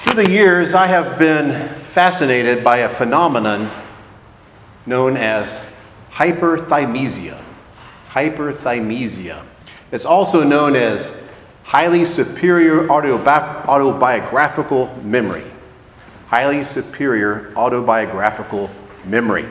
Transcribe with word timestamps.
Through 0.00 0.24
the 0.24 0.30
years, 0.30 0.72
I 0.72 0.86
have 0.86 1.18
been 1.18 1.68
fascinated 1.80 2.64
by 2.64 2.78
a 2.78 2.88
phenomenon 2.88 3.70
known 4.86 5.18
as 5.18 5.64
hyperthymesia. 6.10 7.38
Hyperthymesia. 8.08 9.42
It's 9.92 10.06
also 10.06 10.42
known 10.42 10.74
as 10.74 11.22
highly 11.64 12.06
superior 12.06 12.88
autobi- 12.88 13.66
autobiographical 13.66 14.86
memory. 15.02 15.44
Highly 16.28 16.64
superior 16.64 17.52
autobiographical 17.54 18.70
memory. 19.04 19.46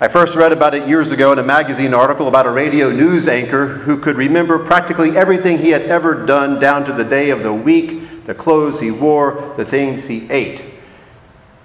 I 0.00 0.08
first 0.08 0.34
read 0.36 0.52
about 0.52 0.74
it 0.74 0.88
years 0.88 1.10
ago 1.10 1.32
in 1.32 1.38
a 1.38 1.42
magazine 1.42 1.92
article 1.92 2.28
about 2.28 2.46
a 2.46 2.50
radio 2.50 2.90
news 2.90 3.28
anchor 3.28 3.66
who 3.66 3.98
could 3.98 4.16
remember 4.16 4.58
practically 4.58 5.16
everything 5.18 5.58
he 5.58 5.68
had 5.68 5.82
ever 5.82 6.26
done 6.26 6.58
down 6.58 6.86
to 6.86 6.94
the 6.94 7.04
day 7.04 7.28
of 7.28 7.42
the 7.42 7.52
week, 7.52 8.05
the 8.26 8.34
clothes 8.34 8.80
he 8.80 8.90
wore, 8.90 9.54
the 9.56 9.64
things 9.64 10.06
he 10.06 10.28
ate. 10.30 10.60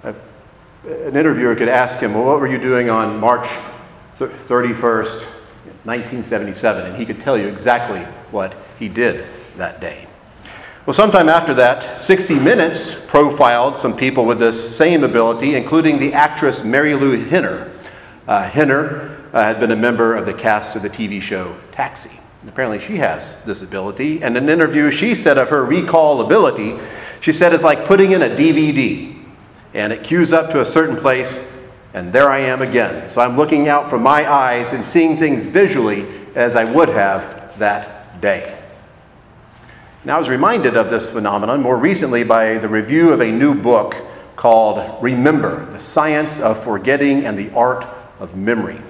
An 0.04 1.16
interviewer 1.16 1.54
could 1.54 1.68
ask 1.68 2.00
him, 2.00 2.14
Well, 2.14 2.24
what 2.24 2.40
were 2.40 2.48
you 2.48 2.58
doing 2.58 2.90
on 2.90 3.20
March 3.20 3.46
31st, 4.18 5.22
1977? 5.84 6.86
And 6.86 6.96
he 6.96 7.04
could 7.06 7.20
tell 7.20 7.36
you 7.36 7.48
exactly 7.48 8.00
what 8.30 8.54
he 8.78 8.88
did 8.88 9.26
that 9.56 9.80
day. 9.80 10.06
Well, 10.86 10.94
sometime 10.94 11.28
after 11.28 11.54
that, 11.54 12.00
60 12.00 12.40
Minutes 12.40 13.00
profiled 13.06 13.76
some 13.78 13.96
people 13.96 14.24
with 14.24 14.40
this 14.40 14.76
same 14.76 15.04
ability, 15.04 15.54
including 15.54 16.00
the 16.00 16.12
actress 16.12 16.62
Marilu 16.62 17.28
Henner. 17.28 17.70
Uh, 18.26 18.42
Henner 18.48 19.16
uh, 19.32 19.42
had 19.42 19.60
been 19.60 19.70
a 19.70 19.76
member 19.76 20.16
of 20.16 20.26
the 20.26 20.34
cast 20.34 20.74
of 20.74 20.82
the 20.82 20.90
TV 20.90 21.22
show 21.22 21.54
Taxi. 21.70 22.18
Apparently, 22.46 22.80
she 22.80 22.96
has 22.96 23.40
this 23.44 23.62
ability. 23.62 24.22
And 24.22 24.36
in 24.36 24.44
an 24.44 24.48
interview, 24.48 24.90
she 24.90 25.14
said 25.14 25.38
of 25.38 25.48
her 25.48 25.64
recall 25.64 26.20
ability, 26.20 26.78
she 27.20 27.32
said 27.32 27.52
it's 27.52 27.64
like 27.64 27.86
putting 27.86 28.12
in 28.12 28.22
a 28.22 28.28
DVD, 28.28 29.16
and 29.74 29.92
it 29.92 30.02
cues 30.02 30.32
up 30.32 30.50
to 30.50 30.60
a 30.60 30.64
certain 30.64 30.96
place, 30.96 31.52
and 31.94 32.12
there 32.12 32.30
I 32.30 32.38
am 32.38 32.62
again. 32.62 33.08
So 33.08 33.20
I'm 33.20 33.36
looking 33.36 33.68
out 33.68 33.88
from 33.88 34.02
my 34.02 34.30
eyes 34.30 34.72
and 34.72 34.84
seeing 34.84 35.16
things 35.16 35.46
visually 35.46 36.06
as 36.34 36.56
I 36.56 36.64
would 36.64 36.88
have 36.88 37.58
that 37.58 38.20
day. 38.20 38.58
Now, 40.04 40.16
I 40.16 40.18
was 40.18 40.28
reminded 40.28 40.76
of 40.76 40.90
this 40.90 41.12
phenomenon 41.12 41.62
more 41.62 41.76
recently 41.76 42.24
by 42.24 42.58
the 42.58 42.68
review 42.68 43.12
of 43.12 43.20
a 43.20 43.30
new 43.30 43.54
book 43.54 43.94
called 44.34 45.00
Remember 45.00 45.70
The 45.72 45.78
Science 45.78 46.40
of 46.40 46.64
Forgetting 46.64 47.24
and 47.24 47.38
the 47.38 47.54
Art 47.54 47.84
of 48.18 48.36
Memory. 48.36 48.80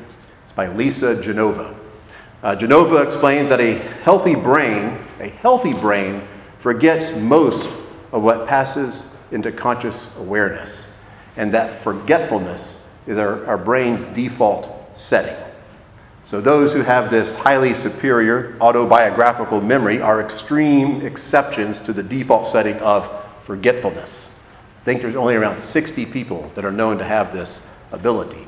It's 0.44 0.52
by 0.52 0.68
Lisa 0.68 1.22
Genova. 1.22 1.81
Uh, 2.42 2.56
Genova 2.56 2.96
explains 2.96 3.50
that 3.50 3.60
a 3.60 3.74
healthy 4.02 4.34
brain, 4.34 4.98
a 5.20 5.28
healthy 5.28 5.72
brain, 5.72 6.22
forgets 6.58 7.16
most 7.16 7.68
of 8.10 8.22
what 8.22 8.48
passes 8.48 9.16
into 9.30 9.52
conscious 9.52 10.14
awareness, 10.16 10.96
and 11.36 11.54
that 11.54 11.82
forgetfulness 11.82 12.84
is 13.06 13.16
our, 13.16 13.46
our 13.46 13.58
brain's 13.58 14.02
default 14.14 14.68
setting. 14.98 15.36
So, 16.24 16.40
those 16.40 16.72
who 16.72 16.82
have 16.82 17.10
this 17.10 17.38
highly 17.38 17.74
superior 17.74 18.56
autobiographical 18.60 19.60
memory 19.60 20.00
are 20.00 20.20
extreme 20.20 21.02
exceptions 21.02 21.78
to 21.80 21.92
the 21.92 22.02
default 22.02 22.46
setting 22.46 22.78
of 22.78 23.08
forgetfulness. 23.44 24.38
I 24.80 24.84
think 24.84 25.02
there's 25.02 25.16
only 25.16 25.34
around 25.34 25.60
60 25.60 26.06
people 26.06 26.50
that 26.54 26.64
are 26.64 26.72
known 26.72 26.98
to 26.98 27.04
have 27.04 27.32
this 27.32 27.66
ability. 27.92 28.46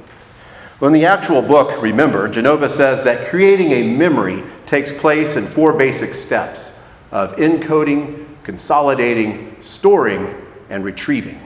Well, 0.80 0.92
in 0.92 1.00
the 1.00 1.06
actual 1.06 1.40
book, 1.40 1.80
remember, 1.80 2.28
Genova 2.28 2.68
says 2.68 3.04
that 3.04 3.28
creating 3.28 3.70
a 3.70 3.96
memory 3.96 4.42
takes 4.66 4.92
place 4.92 5.36
in 5.36 5.46
four 5.46 5.72
basic 5.72 6.14
steps 6.14 6.80
of 7.12 7.36
encoding, 7.36 8.26
consolidating, 8.42 9.56
storing, 9.62 10.34
and 10.68 10.84
retrieving. 10.84 11.40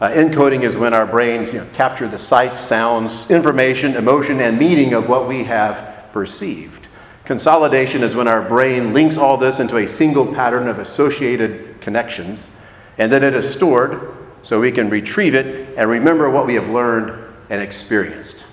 Uh, 0.00 0.10
encoding 0.10 0.62
is 0.62 0.76
when 0.76 0.94
our 0.94 1.06
brains 1.06 1.52
you 1.52 1.58
know, 1.58 1.66
capture 1.74 2.06
the 2.06 2.18
sights, 2.18 2.60
sounds, 2.60 3.30
information, 3.30 3.96
emotion, 3.96 4.40
and 4.40 4.58
meaning 4.58 4.94
of 4.94 5.08
what 5.08 5.26
we 5.26 5.42
have 5.42 6.06
perceived. 6.12 6.86
Consolidation 7.24 8.04
is 8.04 8.14
when 8.14 8.28
our 8.28 8.42
brain 8.42 8.92
links 8.92 9.16
all 9.16 9.36
this 9.36 9.58
into 9.58 9.78
a 9.78 9.88
single 9.88 10.32
pattern 10.34 10.68
of 10.68 10.78
associated 10.78 11.80
connections, 11.80 12.50
and 12.96 13.10
then 13.10 13.24
it 13.24 13.34
is 13.34 13.52
stored 13.52 14.14
so 14.42 14.60
we 14.60 14.70
can 14.70 14.88
retrieve 14.88 15.34
it 15.34 15.76
and 15.76 15.90
remember 15.90 16.30
what 16.30 16.46
we 16.46 16.54
have 16.54 16.68
learned 16.68 17.32
and 17.50 17.60
experienced. 17.60 18.44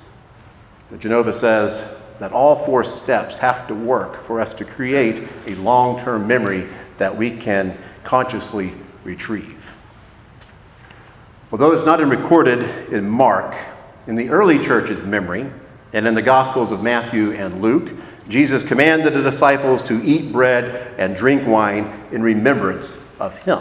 But 0.90 1.00
Genova 1.00 1.32
says 1.32 1.98
that 2.20 2.32
all 2.32 2.56
four 2.56 2.84
steps 2.84 3.38
have 3.38 3.68
to 3.68 3.76
work 3.76 4.24
for 4.24 4.40
us 4.40 4.54
to 4.56 4.66
create 4.66 5.28
a 5.46 5.56
long 5.56 6.04
term 6.04 6.28
memory 6.28 6.68
that 6.98 7.16
we 7.16 7.32
can 7.32 7.78
consciously 8.04 8.74
retrieve. 9.04 9.72
Although 11.52 11.72
it's 11.72 11.86
not 11.86 12.00
recorded 12.00 12.94
in 12.94 13.10
Mark, 13.10 13.56
in 14.08 14.16
the 14.16 14.30
early 14.30 14.64
church's 14.64 15.04
memory, 15.04 15.50
and 15.94 16.08
in 16.08 16.14
the 16.14 16.22
Gospels 16.22 16.72
of 16.72 16.84
Matthew 16.84 17.32
and 17.32 17.62
Luke, 17.62 17.92
Jesus 18.28 18.68
commanded 18.68 19.14
the 19.14 19.24
disciples 19.24 19.82
to 19.86 20.04
eat 20.04 20.32
bread 20.32 20.94
and 21.00 21.16
drink 21.16 21.48
wine 21.48 22.08
in 22.12 22.22
remembrance 22.22 23.12
of 23.20 23.36
him. 23.40 23.60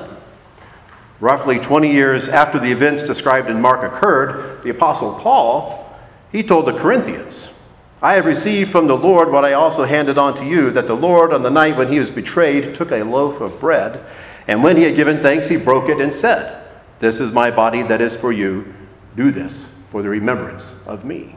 Roughly 1.20 1.58
20 1.58 1.90
years 1.90 2.28
after 2.28 2.58
the 2.58 2.70
events 2.70 3.02
described 3.02 3.48
in 3.48 3.60
Mark 3.60 3.90
occurred, 3.90 4.62
the 4.62 4.70
Apostle 4.70 5.18
Paul 5.18 5.87
he 6.30 6.42
told 6.42 6.66
the 6.66 6.78
Corinthians, 6.78 7.54
I 8.00 8.14
have 8.14 8.26
received 8.26 8.70
from 8.70 8.86
the 8.86 8.96
Lord 8.96 9.32
what 9.32 9.44
I 9.44 9.54
also 9.54 9.84
handed 9.84 10.18
on 10.18 10.36
to 10.36 10.44
you, 10.44 10.70
that 10.70 10.86
the 10.86 10.94
Lord, 10.94 11.32
on 11.32 11.42
the 11.42 11.50
night 11.50 11.76
when 11.76 11.90
he 11.90 11.98
was 11.98 12.10
betrayed, 12.10 12.74
took 12.74 12.92
a 12.92 13.02
loaf 13.02 13.40
of 13.40 13.58
bread, 13.58 14.04
and 14.46 14.62
when 14.62 14.76
he 14.76 14.84
had 14.84 14.96
given 14.96 15.18
thanks, 15.18 15.48
he 15.48 15.56
broke 15.56 15.88
it 15.88 16.00
and 16.00 16.14
said, 16.14 16.64
This 17.00 17.20
is 17.20 17.32
my 17.32 17.50
body 17.50 17.82
that 17.82 18.00
is 18.00 18.16
for 18.16 18.32
you. 18.32 18.72
Do 19.16 19.30
this 19.30 19.76
for 19.90 20.02
the 20.02 20.08
remembrance 20.08 20.86
of 20.86 21.04
me. 21.04 21.34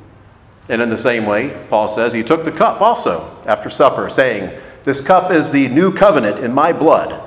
And 0.69 0.81
in 0.81 0.89
the 0.89 0.97
same 0.97 1.25
way, 1.25 1.65
Paul 1.69 1.89
says, 1.89 2.13
he 2.13 2.23
took 2.23 2.45
the 2.45 2.51
cup 2.51 2.79
also 2.79 3.37
after 3.45 3.69
supper, 3.69 4.09
saying, 4.09 4.57
This 4.83 5.03
cup 5.03 5.31
is 5.31 5.51
the 5.51 5.67
new 5.67 5.93
covenant 5.93 6.43
in 6.43 6.53
my 6.53 6.71
blood. 6.71 7.21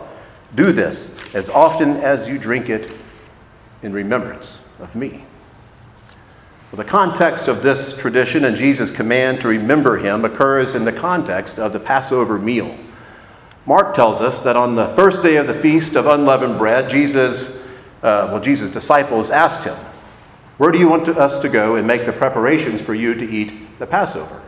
Do 0.55 0.73
this 0.73 1.17
as 1.35 1.51
often 1.51 1.97
as 1.97 2.29
you 2.29 2.39
drink 2.39 2.71
it 2.71 2.93
in 3.83 3.93
remembrance 3.93 4.67
of 4.79 4.95
me. 4.95 5.25
Well, 6.75 6.85
the 6.85 6.91
context 6.91 7.47
of 7.47 7.63
this 7.63 7.97
tradition 7.97 8.45
and 8.45 8.57
Jesus' 8.57 8.91
command 8.91 9.41
to 9.43 9.47
remember 9.47 9.97
him 9.97 10.25
occurs 10.25 10.75
in 10.75 10.85
the 10.85 10.91
context 10.91 11.57
of 11.57 11.73
the 11.73 11.79
Passover 11.79 12.37
meal. 12.37 12.77
Mark 13.65 13.95
tells 13.95 14.21
us 14.21 14.43
that 14.43 14.57
on 14.57 14.75
the 14.75 14.89
first 14.97 15.23
day 15.23 15.37
of 15.37 15.47
the 15.47 15.55
feast 15.55 15.95
of 15.95 16.09
unleavened 16.09 16.59
bread, 16.59 16.91
Jesus, 16.91 17.59
uh, 18.03 18.27
well, 18.29 18.41
Jesus' 18.41 18.71
disciples 18.71 19.31
asked 19.31 19.65
him, 19.65 19.77
Where 20.59 20.73
do 20.73 20.79
you 20.81 20.89
want 20.89 21.05
to, 21.05 21.17
us 21.17 21.41
to 21.43 21.49
go 21.49 21.77
and 21.77 21.87
make 21.87 22.07
the 22.07 22.13
preparations 22.13 22.81
for 22.81 22.93
you 22.93 23.15
to 23.15 23.25
eat 23.25 23.79
the 23.79 23.87
Passover? 23.87 24.43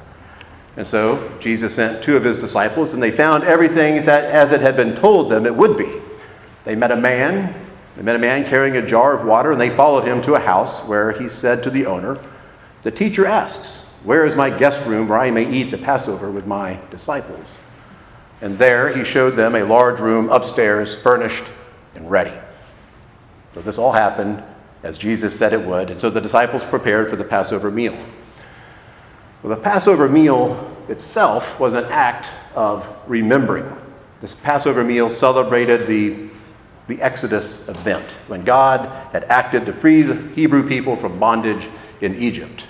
And 0.76 0.84
so 0.84 1.32
Jesus 1.38 1.76
sent 1.76 2.02
two 2.02 2.16
of 2.16 2.24
his 2.24 2.38
disciples, 2.38 2.92
and 2.92 3.00
they 3.00 3.12
found 3.12 3.44
everything 3.44 3.98
as 3.98 4.50
it 4.50 4.60
had 4.60 4.76
been 4.76 4.96
told 4.96 5.30
them 5.30 5.46
it 5.46 5.54
would 5.54 5.78
be. 5.78 6.00
They 6.64 6.74
met 6.74 6.90
a 6.90 6.96
man 6.96 7.54
they 7.96 8.02
met 8.02 8.16
a 8.16 8.18
man 8.18 8.44
carrying 8.44 8.76
a 8.76 8.86
jar 8.86 9.14
of 9.18 9.26
water, 9.26 9.52
and 9.52 9.60
they 9.60 9.70
followed 9.70 10.06
him 10.06 10.20
to 10.22 10.34
a 10.34 10.38
house 10.38 10.86
where 10.86 11.12
he 11.12 11.28
said 11.28 11.62
to 11.62 11.70
the 11.70 11.86
owner, 11.86 12.18
The 12.82 12.90
teacher 12.90 13.26
asks, 13.26 13.86
Where 14.04 14.26
is 14.26 14.36
my 14.36 14.50
guest 14.50 14.86
room 14.86 15.08
where 15.08 15.18
I 15.18 15.30
may 15.30 15.50
eat 15.50 15.70
the 15.70 15.78
Passover 15.78 16.30
with 16.30 16.46
my 16.46 16.78
disciples? 16.90 17.58
And 18.42 18.58
there 18.58 18.94
he 18.94 19.02
showed 19.02 19.30
them 19.30 19.54
a 19.54 19.64
large 19.64 19.98
room 19.98 20.28
upstairs, 20.28 21.00
furnished 21.00 21.44
and 21.94 22.10
ready. 22.10 22.34
So 23.54 23.62
this 23.62 23.78
all 23.78 23.92
happened 23.92 24.42
as 24.82 24.98
Jesus 24.98 25.36
said 25.36 25.52
it 25.52 25.62
would, 25.62 25.90
and 25.90 26.00
so 26.00 26.10
the 26.10 26.20
disciples 26.20 26.64
prepared 26.64 27.10
for 27.10 27.16
the 27.16 27.24
Passover 27.24 27.70
meal. 27.70 27.96
Well, 29.42 29.56
the 29.56 29.62
Passover 29.62 30.08
meal 30.08 30.76
itself 30.88 31.58
was 31.58 31.74
an 31.74 31.84
act 31.86 32.28
of 32.54 32.86
remembering. 33.06 33.70
This 34.20 34.34
Passover 34.34 34.84
meal 34.84 35.10
celebrated 35.10 35.86
the 35.86 36.28
the 36.88 37.00
Exodus 37.02 37.68
event, 37.68 38.08
when 38.28 38.44
God 38.44 38.80
had 39.12 39.24
acted 39.24 39.66
to 39.66 39.72
free 39.72 40.02
the 40.02 40.14
Hebrew 40.34 40.68
people 40.68 40.96
from 40.96 41.18
bondage 41.18 41.68
in 42.00 42.14
Egypt. 42.16 42.64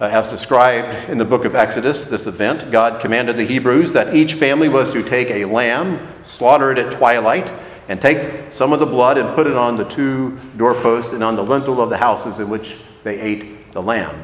Uh, 0.00 0.04
as 0.04 0.28
described 0.28 1.10
in 1.10 1.18
the 1.18 1.24
book 1.24 1.44
of 1.44 1.56
Exodus, 1.56 2.04
this 2.04 2.28
event, 2.28 2.70
God 2.70 3.00
commanded 3.00 3.36
the 3.36 3.44
Hebrews 3.44 3.92
that 3.94 4.14
each 4.14 4.34
family 4.34 4.68
was 4.68 4.92
to 4.92 5.02
take 5.02 5.28
a 5.30 5.44
lamb, 5.44 6.06
slaughter 6.22 6.70
it 6.70 6.78
at 6.78 6.92
twilight, 6.92 7.50
and 7.88 8.00
take 8.00 8.54
some 8.54 8.72
of 8.72 8.78
the 8.78 8.86
blood 8.86 9.18
and 9.18 9.34
put 9.34 9.48
it 9.48 9.56
on 9.56 9.74
the 9.74 9.88
two 9.88 10.38
doorposts 10.56 11.12
and 11.12 11.24
on 11.24 11.34
the 11.34 11.42
lintel 11.42 11.80
of 11.80 11.90
the 11.90 11.96
houses 11.96 12.38
in 12.38 12.48
which 12.48 12.76
they 13.02 13.18
ate 13.18 13.72
the 13.72 13.82
lamb. 13.82 14.22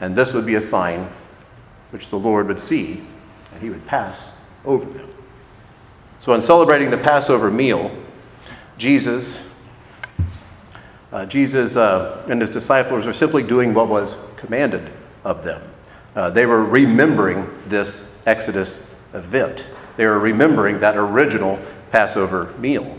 And 0.00 0.14
this 0.14 0.34
would 0.34 0.44
be 0.44 0.56
a 0.56 0.60
sign 0.60 1.10
which 1.90 2.10
the 2.10 2.18
Lord 2.18 2.48
would 2.48 2.60
see, 2.60 3.02
and 3.52 3.62
he 3.62 3.70
would 3.70 3.86
pass 3.86 4.40
over 4.66 4.84
them. 4.84 5.08
So, 6.18 6.34
in 6.34 6.42
celebrating 6.42 6.90
the 6.90 6.98
Passover 6.98 7.50
meal, 7.50 7.90
Jesus, 8.76 9.42
uh, 11.12 11.26
Jesus 11.26 11.76
uh, 11.76 12.24
and 12.28 12.40
his 12.40 12.50
disciples 12.50 13.06
are 13.06 13.12
simply 13.12 13.42
doing 13.42 13.72
what 13.72 13.88
was 13.88 14.16
commanded 14.36 14.90
of 15.24 15.44
them. 15.44 15.62
Uh, 16.16 16.30
they 16.30 16.46
were 16.46 16.64
remembering 16.64 17.48
this 17.66 18.20
Exodus 18.26 18.92
event. 19.12 19.64
They 19.96 20.06
were 20.06 20.18
remembering 20.18 20.80
that 20.80 20.96
original 20.96 21.58
Passover 21.90 22.52
meal. 22.58 22.98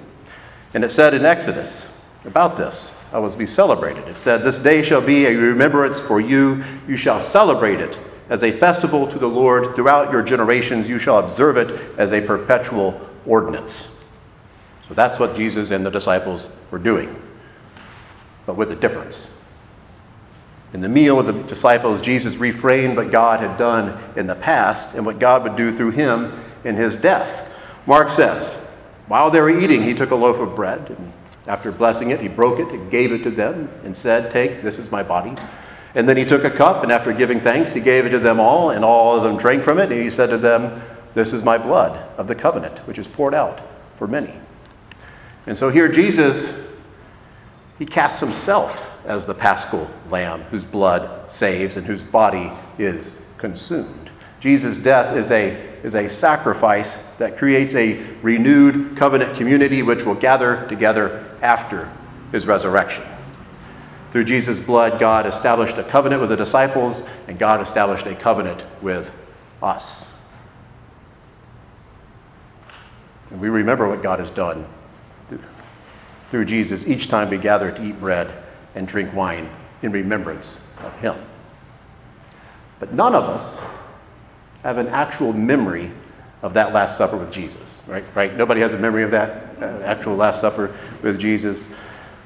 And 0.73 0.83
it 0.83 0.91
said 0.91 1.13
in 1.13 1.25
Exodus 1.25 2.01
about 2.25 2.57
this, 2.57 3.01
how 3.11 3.21
was 3.21 3.33
to 3.33 3.39
be 3.39 3.45
celebrated. 3.45 4.07
It 4.07 4.17
said, 4.17 4.43
This 4.43 4.61
day 4.61 4.81
shall 4.81 5.01
be 5.01 5.25
a 5.25 5.35
remembrance 5.35 5.99
for 5.99 6.19
you. 6.19 6.63
You 6.87 6.97
shall 6.97 7.21
celebrate 7.21 7.79
it 7.79 7.97
as 8.29 8.43
a 8.43 8.51
festival 8.51 9.07
to 9.07 9.19
the 9.19 9.27
Lord. 9.27 9.75
Throughout 9.75 10.11
your 10.11 10.21
generations, 10.21 10.89
you 10.89 10.99
shall 10.99 11.19
observe 11.19 11.55
it 11.55 11.97
as 11.97 12.11
a 12.11 12.19
perpetual 12.19 12.99
ordinance. 13.25 13.94
So 14.87 14.93
that's 14.93 15.19
what 15.19 15.35
Jesus 15.35 15.71
and 15.71 15.85
the 15.85 15.89
disciples 15.89 16.55
were 16.71 16.79
doing, 16.79 17.21
but 18.45 18.55
with 18.55 18.71
a 18.71 18.75
difference. 18.75 19.31
In 20.73 20.81
the 20.81 20.89
meal 20.89 21.15
with 21.15 21.27
the 21.27 21.33
disciples, 21.33 22.01
Jesus 22.01 22.35
refrained 22.35 22.97
what 22.97 23.11
God 23.11 23.39
had 23.39 23.57
done 23.57 23.97
in 24.15 24.27
the 24.27 24.35
past 24.35 24.93
and 24.95 25.05
what 25.05 25.19
God 25.19 25.43
would 25.43 25.55
do 25.55 25.71
through 25.71 25.91
him 25.91 26.37
in 26.63 26.75
his 26.75 26.95
death. 26.95 27.49
Mark 27.87 28.09
says, 28.09 28.53
while 29.07 29.29
they 29.29 29.39
were 29.39 29.49
eating, 29.49 29.83
he 29.83 29.93
took 29.93 30.11
a 30.11 30.15
loaf 30.15 30.39
of 30.39 30.55
bread, 30.55 30.89
and 30.89 31.13
after 31.47 31.71
blessing 31.71 32.09
it, 32.09 32.19
he 32.19 32.27
broke 32.27 32.59
it 32.59 32.67
and 32.69 32.89
gave 32.89 33.11
it 33.11 33.23
to 33.23 33.31
them 33.31 33.69
and 33.83 33.95
said, 33.95 34.31
Take, 34.31 34.63
this 34.63 34.79
is 34.79 34.91
my 34.91 35.03
body. 35.03 35.35
And 35.93 36.09
then 36.09 36.17
he 36.17 36.25
took 36.25 36.43
a 36.43 36.49
cup, 36.49 36.83
and 36.83 36.91
after 36.91 37.13
giving 37.13 37.39
thanks, 37.39 37.73
he 37.73 37.81
gave 37.81 38.05
it 38.05 38.09
to 38.09 38.19
them 38.19 38.39
all, 38.39 38.71
and 38.71 38.83
all 38.83 39.15
of 39.15 39.23
them 39.23 39.37
drank 39.37 39.63
from 39.63 39.79
it. 39.79 39.91
And 39.91 40.01
he 40.01 40.09
said 40.09 40.29
to 40.31 40.37
them, 40.37 40.81
This 41.13 41.33
is 41.33 41.43
my 41.43 41.57
blood 41.57 41.97
of 42.17 42.27
the 42.27 42.35
covenant, 42.35 42.79
which 42.87 42.97
is 42.97 43.07
poured 43.07 43.35
out 43.35 43.61
for 43.95 44.07
many. 44.07 44.33
And 45.47 45.57
so 45.57 45.69
here, 45.69 45.87
Jesus, 45.87 46.67
he 47.77 47.85
casts 47.85 48.19
himself 48.19 48.91
as 49.05 49.25
the 49.25 49.33
paschal 49.33 49.89
lamb 50.09 50.41
whose 50.43 50.63
blood 50.63 51.31
saves 51.31 51.77
and 51.77 51.85
whose 51.85 52.01
body 52.01 52.51
is 52.79 53.17
consumed. 53.37 54.09
Jesus' 54.39 54.77
death 54.77 55.15
is 55.15 55.31
a, 55.31 55.51
is 55.83 55.95
a 55.95 56.09
sacrifice 56.09 57.03
that 57.17 57.37
creates 57.37 57.75
a 57.75 58.03
renewed 58.21 58.97
covenant 58.97 59.37
community 59.37 59.81
which 59.83 60.03
will 60.03 60.15
gather 60.15 60.67
together 60.67 61.25
after 61.41 61.91
his 62.31 62.47
resurrection. 62.47 63.03
Through 64.11 64.25
Jesus' 64.25 64.59
blood, 64.59 64.99
God 64.99 65.25
established 65.25 65.77
a 65.77 65.83
covenant 65.83 66.21
with 66.21 66.29
the 66.29 66.37
disciples, 66.37 67.03
and 67.27 67.37
God 67.37 67.61
established 67.61 68.05
a 68.07 68.15
covenant 68.15 68.63
with 68.81 69.13
us. 69.61 70.13
And 73.29 73.41
we 73.41 73.49
remember 73.49 73.89
what 73.89 74.01
God 74.01 74.19
has 74.19 74.29
done 74.29 74.65
through 76.29 76.45
Jesus 76.45 76.87
each 76.87 77.07
time 77.07 77.29
we 77.29 77.37
gather 77.37 77.71
to 77.71 77.83
eat 77.83 77.99
bread 77.99 78.31
and 78.75 78.87
drink 78.87 79.13
wine 79.13 79.49
in 79.81 79.91
remembrance 79.91 80.67
of 80.83 80.95
him. 80.99 81.15
But 82.79 82.93
none 82.93 83.15
of 83.15 83.23
us 83.23 83.61
have 84.63 84.77
an 84.77 84.87
actual 84.87 85.31
memory 85.31 85.91
of 86.41 86.53
that 86.53 86.73
Last 86.73 86.97
Supper 86.97 87.17
with 87.17 87.31
Jesus, 87.31 87.83
right? 87.87 88.03
Right? 88.13 88.35
Nobody 88.35 88.61
has 88.61 88.73
a 88.73 88.79
memory 88.79 89.03
of 89.03 89.11
that 89.11 89.55
uh, 89.61 89.65
actual 89.83 90.15
Last 90.15 90.41
Supper 90.41 90.75
with 91.01 91.19
Jesus. 91.19 91.67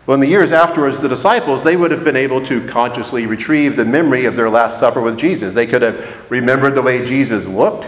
Well, 0.05 0.15
in 0.15 0.21
the 0.21 0.27
years 0.27 0.51
afterwards, 0.51 0.99
the 0.99 1.07
disciples, 1.07 1.63
they 1.63 1.77
would 1.77 1.91
have 1.91 2.03
been 2.03 2.15
able 2.15 2.43
to 2.47 2.65
consciously 2.67 3.27
retrieve 3.27 3.75
the 3.75 3.85
memory 3.85 4.25
of 4.25 4.35
their 4.35 4.49
Last 4.49 4.79
Supper 4.79 5.01
with 5.01 5.17
Jesus. 5.17 5.53
They 5.53 5.67
could 5.67 5.81
have 5.83 6.31
remembered 6.31 6.73
the 6.73 6.81
way 6.81 7.05
Jesus 7.05 7.45
looked, 7.45 7.85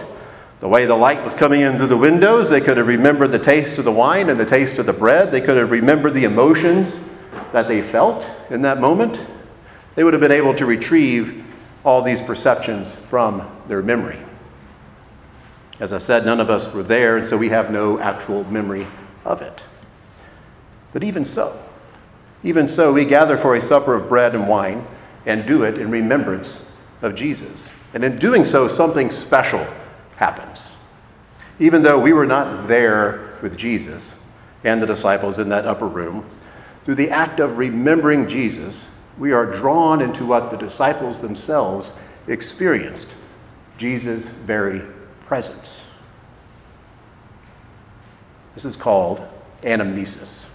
the 0.61 0.67
way 0.67 0.85
the 0.85 0.95
light 0.95 1.23
was 1.25 1.33
coming 1.33 1.61
in 1.61 1.75
through 1.75 1.87
the 1.87 1.97
windows. 1.97 2.49
They 2.49 2.61
could 2.61 2.77
have 2.77 2.87
remembered 2.87 3.31
the 3.31 3.39
taste 3.39 3.77
of 3.77 3.83
the 3.83 3.91
wine 3.91 4.29
and 4.29 4.39
the 4.39 4.45
taste 4.45 4.79
of 4.79 4.85
the 4.85 4.93
bread. 4.93 5.31
They 5.31 5.41
could 5.41 5.57
have 5.57 5.71
remembered 5.71 6.13
the 6.13 6.23
emotions 6.23 7.09
that 7.51 7.67
they 7.67 7.81
felt 7.81 8.25
in 8.49 8.61
that 8.61 8.79
moment, 8.79 9.19
they 9.95 10.03
would 10.03 10.13
have 10.13 10.21
been 10.21 10.31
able 10.31 10.53
to 10.55 10.65
retrieve 10.65 11.43
all 11.83 12.01
these 12.01 12.21
perceptions 12.21 12.93
from 12.93 13.49
their 13.67 13.81
memory. 13.81 14.19
As 15.79 15.91
I 15.91 15.97
said, 15.97 16.25
none 16.25 16.39
of 16.39 16.49
us 16.49 16.73
were 16.73 16.83
there, 16.83 17.17
and 17.17 17.27
so 17.27 17.37
we 17.37 17.49
have 17.49 17.71
no 17.71 17.99
actual 17.99 18.43
memory 18.45 18.87
of 19.25 19.41
it. 19.41 19.61
But 20.93 21.03
even 21.03 21.25
so, 21.25 21.59
even 22.43 22.67
so, 22.67 22.93
we 22.93 23.05
gather 23.05 23.37
for 23.37 23.55
a 23.55 23.61
supper 23.61 23.95
of 23.95 24.07
bread 24.07 24.35
and 24.35 24.47
wine 24.47 24.85
and 25.25 25.45
do 25.45 25.63
it 25.63 25.77
in 25.77 25.89
remembrance 25.89 26.71
of 27.01 27.15
Jesus. 27.15 27.69
And 27.93 28.03
in 28.03 28.17
doing 28.17 28.45
so, 28.45 28.67
something 28.67 29.11
special 29.11 29.65
happens. 30.21 30.75
Even 31.59 31.81
though 31.81 31.99
we 31.99 32.13
were 32.13 32.27
not 32.27 32.67
there 32.67 33.33
with 33.41 33.57
Jesus 33.57 34.19
and 34.63 34.79
the 34.79 34.85
disciples 34.85 35.39
in 35.39 35.49
that 35.49 35.65
upper 35.65 35.87
room, 35.87 36.23
through 36.85 36.95
the 36.95 37.09
act 37.09 37.39
of 37.39 37.57
remembering 37.57 38.27
Jesus, 38.27 38.95
we 39.17 39.31
are 39.31 39.47
drawn 39.47 39.99
into 39.99 40.23
what 40.25 40.51
the 40.51 40.57
disciples 40.57 41.19
themselves 41.19 41.99
experienced 42.27 43.09
Jesus' 43.79 44.29
very 44.29 44.83
presence. 45.25 45.87
This 48.53 48.65
is 48.65 48.75
called 48.75 49.27
anamnesis. 49.63 50.45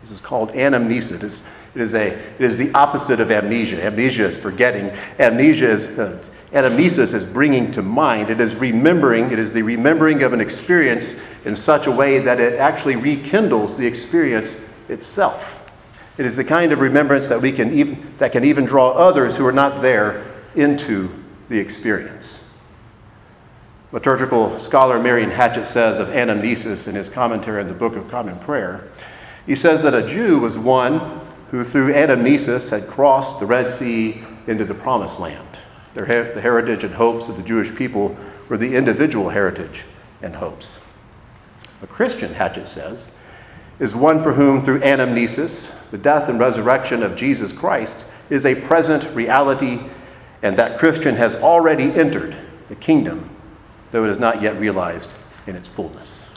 This 0.00 0.12
is 0.12 0.20
called 0.20 0.50
anamnesis. 0.50 1.16
It 1.16 1.22
is, 1.24 1.42
it 1.74 1.80
is, 1.80 1.94
a, 1.94 2.06
it 2.06 2.40
is 2.40 2.56
the 2.56 2.72
opposite 2.72 3.18
of 3.18 3.32
amnesia. 3.32 3.82
Amnesia 3.82 4.26
is 4.26 4.36
forgetting. 4.36 4.96
Amnesia 5.18 5.70
is, 5.70 5.98
uh, 5.98 6.22
anamnesis 6.52 7.14
is 7.14 7.24
bringing 7.24 7.72
to 7.72 7.82
mind. 7.82 8.30
It 8.30 8.40
is 8.40 8.54
remembering. 8.56 9.30
It 9.30 9.38
is 9.38 9.52
the 9.52 9.62
remembering 9.62 10.22
of 10.22 10.32
an 10.32 10.40
experience 10.40 11.20
in 11.44 11.56
such 11.56 11.86
a 11.86 11.90
way 11.90 12.18
that 12.20 12.40
it 12.40 12.58
actually 12.58 12.96
rekindles 12.96 13.76
the 13.76 13.86
experience 13.86 14.68
itself. 14.88 15.54
It 16.16 16.26
is 16.26 16.36
the 16.36 16.44
kind 16.44 16.72
of 16.72 16.80
remembrance 16.80 17.28
that, 17.28 17.40
we 17.40 17.52
can 17.52 17.78
even, 17.78 18.14
that 18.18 18.32
can 18.32 18.44
even 18.44 18.64
draw 18.64 18.90
others 18.90 19.36
who 19.36 19.46
are 19.46 19.52
not 19.52 19.82
there 19.82 20.24
into 20.54 21.10
the 21.48 21.58
experience. 21.58 22.52
Liturgical 23.92 24.58
scholar 24.58 25.00
Marion 25.00 25.30
Hatchett 25.30 25.66
says 25.66 25.98
of 25.98 26.08
anamnesis 26.08 26.88
in 26.88 26.94
his 26.94 27.08
commentary 27.08 27.62
on 27.62 27.68
the 27.68 27.74
Book 27.74 27.96
of 27.96 28.10
Common 28.10 28.38
Prayer. 28.40 28.88
He 29.46 29.54
says 29.54 29.82
that 29.82 29.94
a 29.94 30.06
Jew 30.06 30.40
was 30.40 30.58
one 30.58 31.20
who, 31.50 31.64
through 31.64 31.94
anamnesis, 31.94 32.70
had 32.70 32.86
crossed 32.86 33.40
the 33.40 33.46
Red 33.46 33.70
Sea 33.70 34.22
into 34.46 34.66
the 34.66 34.74
Promised 34.74 35.20
Land. 35.20 35.57
Their, 35.94 36.34
the 36.34 36.40
heritage 36.40 36.84
and 36.84 36.94
hopes 36.94 37.28
of 37.28 37.36
the 37.36 37.42
Jewish 37.42 37.74
people 37.74 38.16
were 38.48 38.56
the 38.56 38.74
individual 38.74 39.30
heritage 39.30 39.84
and 40.22 40.36
hopes. 40.36 40.80
A 41.82 41.86
Christian, 41.86 42.34
Hatchett 42.34 42.68
says, 42.68 43.14
is 43.78 43.94
one 43.94 44.22
for 44.22 44.32
whom, 44.32 44.64
through 44.64 44.80
anamnesis, 44.80 45.74
the 45.90 45.98
death 45.98 46.28
and 46.28 46.38
resurrection 46.38 47.02
of 47.02 47.16
Jesus 47.16 47.52
Christ 47.52 48.04
is 48.28 48.44
a 48.44 48.54
present 48.54 49.14
reality, 49.14 49.80
and 50.42 50.56
that 50.56 50.78
Christian 50.78 51.14
has 51.16 51.36
already 51.36 51.84
entered 51.92 52.36
the 52.68 52.74
kingdom, 52.74 53.30
though 53.92 54.04
it 54.04 54.10
is 54.10 54.18
not 54.18 54.42
yet 54.42 54.58
realized 54.58 55.10
in 55.46 55.56
its 55.56 55.68
fullness. 55.68 56.28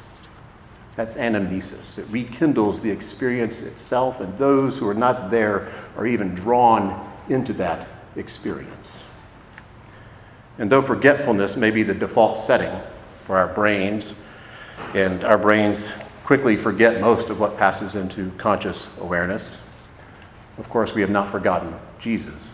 That's 0.95 1.15
anamnesis. 1.15 1.97
It 1.97 2.05
rekindles 2.09 2.81
the 2.81 2.91
experience 2.91 3.63
itself, 3.63 4.21
and 4.21 4.37
those 4.37 4.77
who 4.77 4.87
are 4.87 4.93
not 4.93 5.31
there 5.31 5.71
are 5.97 6.05
even 6.05 6.35
drawn 6.35 7.11
into 7.29 7.53
that 7.53 7.87
experience. 8.15 9.03
And 10.57 10.71
though 10.71 10.81
forgetfulness 10.81 11.55
may 11.55 11.71
be 11.71 11.83
the 11.83 11.93
default 11.93 12.39
setting 12.39 12.71
for 13.25 13.37
our 13.37 13.47
brains, 13.47 14.13
and 14.93 15.23
our 15.23 15.37
brains 15.37 15.91
quickly 16.23 16.55
forget 16.55 17.01
most 17.01 17.29
of 17.29 17.39
what 17.39 17.57
passes 17.57 17.95
into 17.95 18.31
conscious 18.37 18.97
awareness. 18.99 19.61
Of 20.57 20.69
course, 20.69 20.93
we 20.93 21.01
have 21.01 21.09
not 21.09 21.31
forgotten 21.31 21.73
Jesus. 21.99 22.51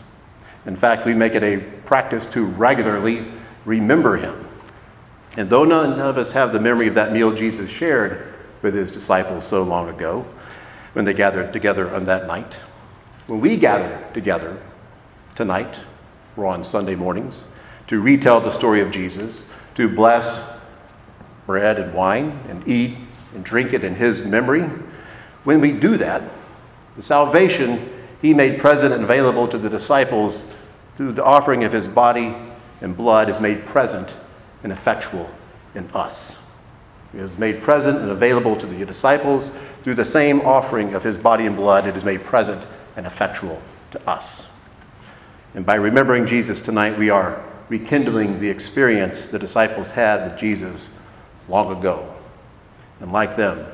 In 0.66 0.76
fact, 0.76 1.06
we 1.06 1.14
make 1.14 1.34
it 1.34 1.44
a 1.44 1.58
practice 1.86 2.26
to 2.28 2.46
regularly 2.46 3.26
remember 3.66 4.18
him. 4.18 4.48
And 5.38 5.50
though 5.50 5.66
none 5.66 6.00
of 6.00 6.18
us 6.18 6.32
have 6.32 6.52
the 6.52 6.60
memory 6.60 6.88
of 6.88 6.96
that 6.96 7.14
meal 7.14 7.32
Jesus 7.32 7.70
shared 7.70 8.34
with 8.62 8.74
his 8.74 8.92
disciples 8.92 9.46
so 9.46 9.64
long 9.64 9.90
ago, 9.90 10.26
when 10.94 11.06
they 11.06 11.14
gathered 11.14 11.54
together 11.54 11.94
on 11.94 12.06
that 12.06 12.26
night, 12.26 12.54
when 13.28 13.40
we 13.40 13.56
gather 13.56 14.04
together 14.14 14.58
tonight 15.36 15.76
or 16.36 16.48
on 16.48 16.64
Sunday 16.64 16.96
mornings 16.96 17.46
to 17.88 18.02
retell 18.02 18.42
the 18.42 18.52
story 18.52 18.82
of 18.82 18.92
Jesus, 18.92 19.50
to 19.76 19.88
bless 19.90 20.58
bread 21.46 21.80
and 21.80 21.94
wine 21.94 22.38
and 22.50 22.68
eat 22.68 22.98
and 23.34 23.44
drink 23.44 23.74
it 23.74 23.84
in 23.84 23.96
His 23.96 24.26
memory. 24.26 24.64
When 25.44 25.62
we 25.62 25.72
do 25.72 25.98
that, 25.98 26.22
the 26.96 27.02
salvation 27.02 27.90
He 28.22 28.34
made 28.34 28.60
present 28.60 28.94
and 28.94 29.04
available 29.04 29.48
to 29.48 29.58
the 29.58 29.70
disciples 29.70 30.52
through 30.98 31.14
the 31.14 31.24
offering 31.24 31.64
of 31.64 31.72
His 31.72 31.88
body 31.88 32.36
and 32.82 32.96
blood 32.96 33.30
is 33.30 33.40
made 33.40 33.66
present 33.66 34.14
and 34.64 34.72
effectual 34.72 35.30
in 35.74 35.90
us. 35.94 36.44
It 37.14 37.22
is 37.22 37.38
made 37.38 37.62
present 37.62 38.00
and 38.00 38.10
available 38.10 38.58
to 38.58 38.66
the 38.66 38.86
disciples 38.86 39.56
through 39.84 39.96
the 39.96 40.06
same 40.06 40.42
offering 40.42 40.94
of 40.94 41.04
His 41.04 41.18
body 41.18 41.46
and 41.46 41.56
blood. 41.56 41.88
It 41.88 41.96
is 41.96 42.04
made 42.04 42.24
present 42.24 42.66
and 42.98 43.06
effectual 43.06 43.62
to 43.92 44.10
us. 44.10 44.50
And 45.54 45.66
by 45.66 45.76
remembering 45.76 46.26
Jesus 46.26 46.60
tonight, 46.60 46.98
we 46.98 47.10
are 47.10 47.44
rekindling 47.70 48.40
the 48.40 48.50
experience 48.50 49.28
the 49.28 49.40
disciples 49.40 49.92
had 49.92 50.30
with 50.30 50.40
Jesus 50.40 50.88
long 51.50 51.78
ago. 51.78 52.14
And 53.00 53.12
like 53.12 53.36
them, 53.36 53.66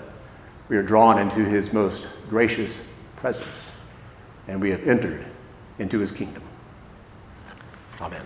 we 0.70 0.78
are 0.78 0.84
drawn 0.84 1.20
into 1.20 1.44
his 1.46 1.74
most 1.74 2.08
gracious 2.30 2.88
presence, 3.18 3.76
and 4.48 4.60
we 4.60 4.70
have 4.72 4.88
entered 4.88 5.26
into 5.80 6.00
his 6.00 6.12
kingdom. 6.12 6.44
Amen. 8.02 8.24